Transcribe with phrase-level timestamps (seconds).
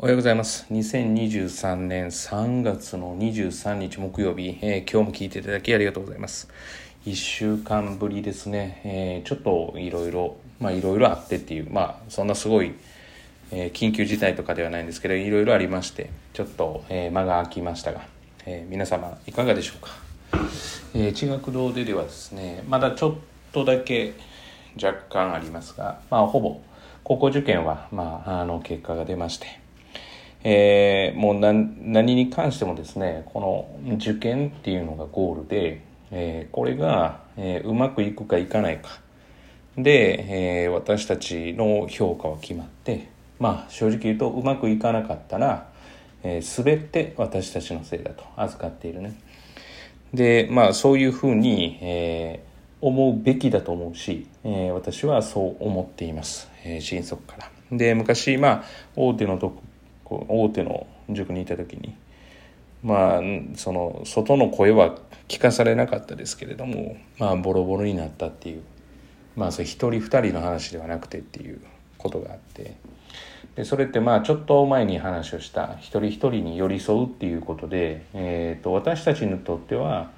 [0.00, 0.64] おはようございます。
[0.70, 6.48] 2023年3月の23日木曜日、えー、今日も聞いていただきありがとうございます。
[7.04, 12.74] 1週間ぶりですね、えー、ちょっといろいろ、まあいろいろあってっていう、まあそんなすごい、
[13.50, 18.02] えー、緊急事態とかではないんですけど、いろいろありまして、ちょっと、え間が空きましたが、
[18.46, 19.90] え皆様いかがでしょうか？
[20.94, 23.14] え地学堂でではですね、まだちょっ
[23.50, 24.14] とだけ
[24.80, 26.60] 若干ありますが、まあほぼ
[27.02, 29.66] 高校受験は、まあ、あの結果が出まして、
[30.44, 33.40] えー、もう何に関してもですねこ
[33.84, 39.00] の受験っていうのがゴールで、えー、これが、えー、うまくいくかいかないか。
[39.76, 45.68] で、えー、私たちの評価は決まってまあ正直言うとうまくいかなかったら、
[46.22, 49.14] えー、全て私たちのせいだと預かっているね。
[50.12, 57.50] でまあそういうふうに、えー、思うべきだと思うし、えー、私はそう思っています、えー、心底から。
[57.70, 58.64] で昔まあ
[58.96, 59.38] 大手の
[60.08, 61.94] こう大手の塾にいた時に
[62.82, 63.20] まあ
[63.56, 64.96] その外の声は
[65.28, 68.62] 聞かされなかったですけれどもまあボロボロになったっていう
[69.36, 71.60] まあそれ一人二人の話ではなくてっていう
[71.98, 72.76] ことがあって
[73.56, 80.10] でそれってまあちょっと前に話をした一人一人に寄り添うっていうことで、えー、と私たちにとっては、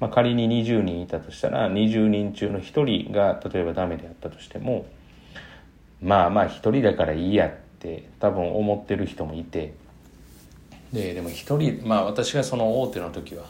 [0.00, 4.86] まあ、仮に20人いたとしたら20人中の1人が例えばダメであったとしても
[6.00, 7.54] まあまあ1人だからいいやっ
[7.84, 9.74] て多分思ってる人もいて。
[10.92, 13.46] ででも一人まあ私がその大手の時は、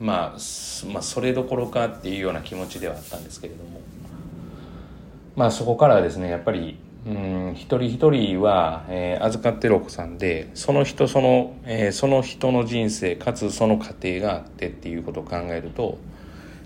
[0.00, 0.38] まあ、
[0.90, 3.80] まあそれどころかっていうような気持ちではあったんですけれども。
[5.36, 15.98] まあそこからですねやっぱりうん一人一人は、えー、預かってるお子さんでその人その、えー、その人の人生かつその家庭があってっていうことを考えると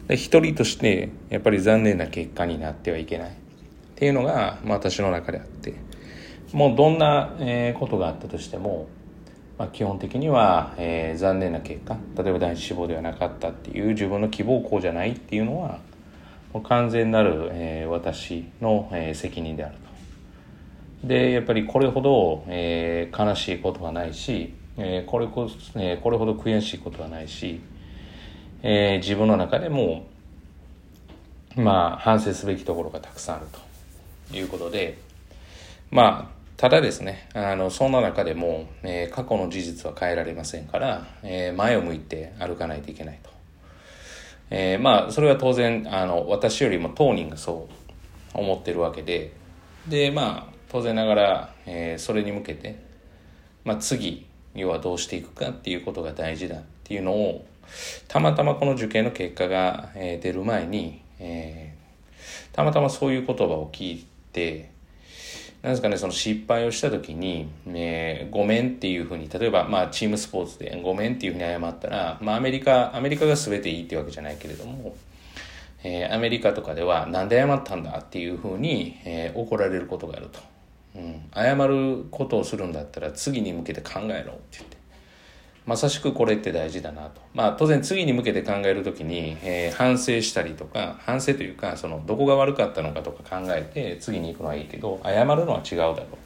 [0.09, 3.31] 一人としてやっぱり残念な結果になってはいけない。
[3.31, 3.33] っ
[3.97, 5.90] ていうのが、まあ、私の中であって。
[6.53, 8.89] もうどんな、えことがあったとしても、
[9.59, 15.81] まあ、基本的には、えー、残念な結果例えば第一志望ではなかったっていう自分の希望校じゃないっていうのは
[16.55, 19.75] もう完全なる、えー、私の、えー、責任である
[21.03, 21.09] と。
[21.09, 27.61] でやっぱりこれほど、え、悲しいことはないし、え、これこえ、これほど悔しいことはないし、
[28.62, 30.06] え、自分の中でも
[31.56, 33.47] まあ反省すべきところがたくさんある
[34.31, 34.99] ということで
[35.91, 43.31] まあただですね、あの、そんな中でも、えー、過去の事実は変えられませんから、えー、前を向いて歩かないといけないと。
[44.50, 47.66] えー、まあ、それは当然、あの、私よりも当人がそ
[48.34, 49.32] う思ってるわけで、
[49.88, 52.78] で、まあ、当然ながら、えそれに向けて、
[53.65, 57.47] まあ、次、要はどうしていくかっていうことが大事だっていうのを、
[58.06, 61.72] たまたまこの受験の結果が、え出る前に、え
[62.53, 64.69] たまたまそういう言葉を聞いて、
[65.62, 74.97] なんですかね、その失敗をした時に、えー、ごめんっていうふうに、例えば、まあ、チームスポーツでごめんっていうふうに謝ったら、まあ、アメリカ、アメリカが全ていいってわけじゃないけれども、
[75.82, 80.41] えー、アメリカとかでは、なんで謝ったんだっていうふうに、えー、怒られることがあると。
[80.97, 81.22] うん。
[81.34, 84.80] 謝ることをするんだったら、次に向けて考えろって言って。
[85.66, 87.21] まさしくこれって大事だなと。
[87.34, 96.19] まあ当然次に向けて考えるときに、えー、反省したりとか、反省というか、そのどこが悪かったのかとか考えて次に行くのはいいけど、謝るのは違うだろうと。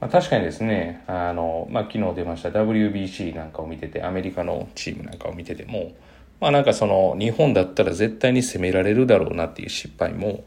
[0.00, 5.92] まあ、確かにですね、あの、まあ昨日出ました WBC なんかを見てて、アメリカのチームなんかを見てても、
[6.40, 10.42] まあなんかその日本だったら絶対に責められるだろうなっていう失敗も、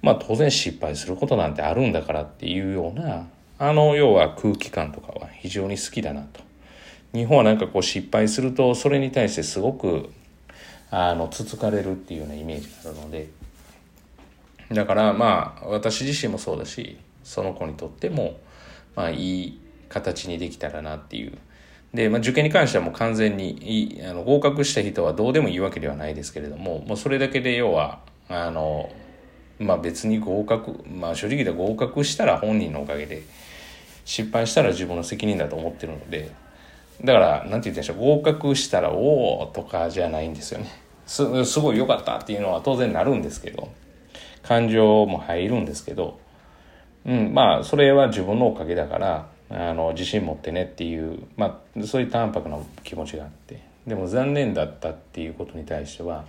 [0.00, 3.26] まあ当然失敗することなんてあるんだからっていうような、
[3.58, 6.43] あの要は空気感とかは非常に好きだなと。
[7.14, 10.10] 日本はなんかこう失敗するとそれに対してすごく
[10.90, 13.44] あのつつかれるっていうようなイメージがあるので。
[14.72, 18.38] だからまあ私自身もそうだしその子にとっても
[18.96, 21.38] まあいい形にできたらなっていう。
[21.92, 28.90] で、まあ、受験に関してはもう完全にあの合格した人はどうでもいいわけではないですけれどももうそれだけで要はあの
[29.60, 33.22] まあ別に合格まあ正直で合格したら本人のおかげで
[34.04, 36.32] 失敗したら自分の責任だと思ってるので
[37.02, 40.66] だから、なんて言ってんでしょう、合格したら、おおとかじゃないんですよね。
[41.06, 43.70] す、すごい良かったっていうのは当然なるんですけど、
[44.42, 46.18] 感情も入るんですけど、
[47.06, 56.24] うん、まあ、それは自分のおかげだから、あの、自信持ってねっていう、まあ、そういう淡白な気持ちがあって、でも残念だったっていうことに対しては、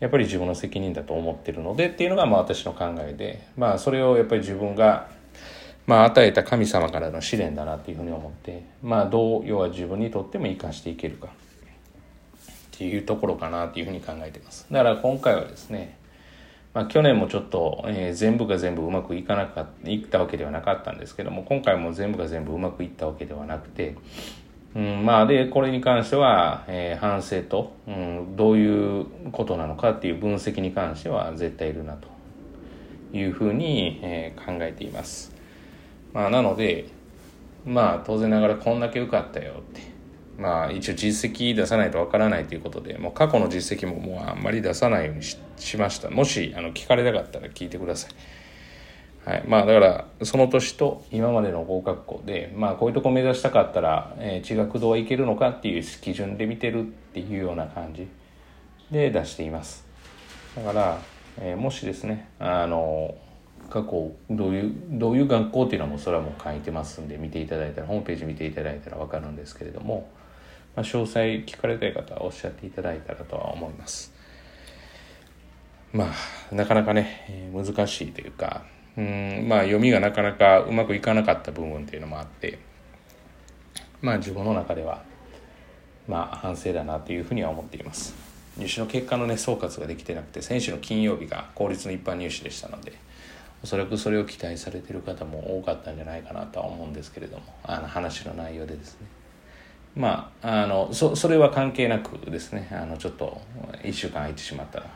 [0.00, 5.08] やっぱり自分の責任だと思ってるのでっていうのがまあ私の考えで、まあそれをやっぱり自分が
[5.86, 14.66] まあ、与えた神様からの試練だなっていうふうに思って、まあ、どう、要は自分にとっても生かしていけるかっていうところかなっていうふうに考えてます。
[14.70, 15.98] だから今回はですね、
[16.74, 23.94] まあ、去年もちょっと、えー、全部が全部うまくいかなかったいったわけではなかったんですけども今回も全部が全部うまくいったわけではなくて、
[24.74, 32.08] うん、まあでこれに関しては、えー、反省と、うん、どういうことなのかっていう分析に関しては絶対いるなと
[33.16, 35.33] いうふうに、えー、考えています。
[36.14, 36.86] まあ、なので
[37.66, 39.80] まあ当然ながらこんだけ受かったよって
[40.38, 46.10] まあ一応実績出さないとわからないということで、もう過去の実績ももうあんまり出さないようにしました。
[46.10, 49.30] もしあの聞かれたかったら聞いてください。
[49.30, 49.44] はい。
[49.46, 58.08] まあだからその年と今までの合格校で、まあこういうとこ目指したかったら、えー、地学堂はいけるのかっていう基準で見てるっていうような感じ
[58.90, 59.86] で出しています。
[60.56, 60.98] だから、
[61.40, 63.14] えー、もしですね、あの、
[63.74, 70.08] 過去どういうどういう学校っていうのもそれはもう書いてますんで見ていただいたらホームページ見ていただいたら分かるんですけれども、
[70.76, 74.14] まあ、詳細聞かれたい方はおっしゃっていただいたらとは思います。
[75.92, 76.12] ま
[76.52, 78.62] あなかなかね、えー、難しいというか
[78.96, 82.60] うんまあ読みがなかなかうまくいかなかった部分っていうのもあって
[84.00, 85.02] まあ自分の中では
[86.06, 88.14] まあ反省だなというふうには思っています。
[88.56, 92.92] 入試の結果のね総括ができてなくて先週の金曜日が公立の一般入試でしたので
[93.64, 99.06] おそらくそれを期待されてる方も多かったんじゃないかなとは思うんですけれどもあの話の内容でですね。
[99.96, 103.40] まああのそそれは関係なくですねあのちょっと
[103.82, 104.80] 1週間空いてしまった。
[104.80, 104.86] ら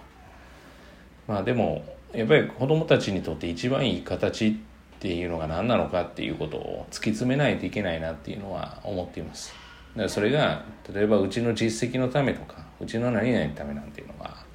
[1.26, 1.82] まあでも
[2.12, 4.52] やっぱり子どもたちにとって一番いい形っ
[5.00, 9.54] ていうのが何なのかっていうことを突き詰めないといけないなっていうのは思っています。
[9.94, 10.62] だからそれが
[10.92, 14.46] 例えばうちの実績のためとかうちの何々のためなんていうのは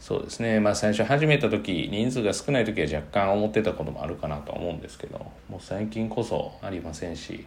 [0.00, 0.60] そうですね。
[0.60, 5.18] まあ最初始めた時人数が少ない時は若干思ってたこともあるかなと思うんですけど
[5.48, 7.46] もう最近こそありませんし。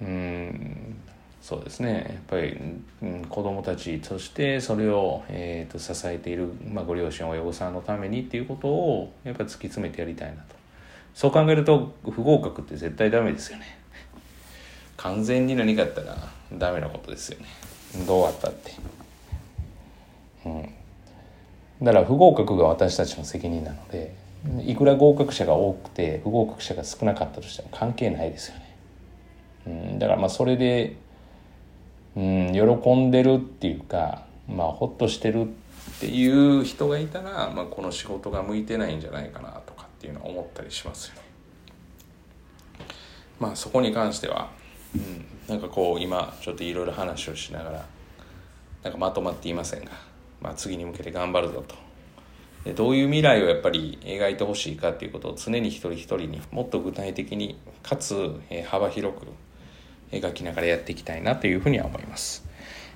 [0.00, 0.96] うん
[1.40, 2.06] そうですね。
[2.08, 2.58] やっぱり、
[3.02, 10.56] うん、子供たちとしてそれを、えーと、支えている、まあ、ご両親親御さんのためにっていうことをやっぱ突き詰めてやりたいなと。
[11.14, 13.78] そう考えると不合格って絶対ダメですよね。
[14.96, 16.16] 完全に何かあったら
[16.52, 17.46] ダメなことですよね。
[18.06, 18.72] どうあったって。
[20.46, 20.75] うん。
[21.82, 24.14] だから不合格が私たちの責任なので
[24.64, 28.76] いくら合格者が多くて不合格者が少なかったとしても関係ないですよね。
[29.66, 30.96] うん、だからまあそれで、
[32.16, 35.46] うん、喜んでるっていうか、まあ、ほっとしてるっ
[36.00, 41.20] ていう人がいたら、まあ、この仕事が向いてないんじゃないかなとかっていうのは思ったりしますよね。
[43.40, 44.50] まあそこに関しては、
[44.94, 47.86] うん、なんかこう今ちょっといろいろ話をしながら
[48.84, 49.90] なんかまとまっていませんが。
[50.46, 51.74] まあ、次に向けて頑張るぞと
[52.64, 59.26] でどういう未来をやっぱり描いてほしいかっていうことを常に一人一人にもっと具体的にかつ、え幅広く
[60.10, 62.44] 描きながらやっていきたいなというふうには思います。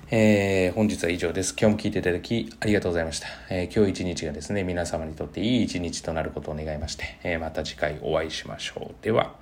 [0.09, 1.55] えー、本日は以上です。
[1.57, 3.27] 今日も聞いていただきありがとうございました。
[3.49, 9.03] えー、今日一日がですね、皆様にとっていい一日となることを願いまして、えー、また次回お会いしましょう。
[9.03, 9.40] では。